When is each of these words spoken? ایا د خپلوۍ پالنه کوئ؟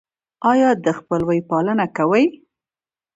ایا 0.51 0.69
د 0.83 0.87
خپلوۍ 0.97 1.39
پالنه 1.49 1.85
کوئ؟ 1.97 2.25